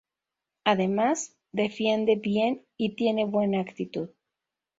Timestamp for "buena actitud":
3.25-4.09